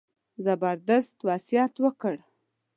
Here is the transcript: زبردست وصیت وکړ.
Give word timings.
زبردست 0.45 1.15
وصیت 1.27 1.73
وکړ. 1.85 2.15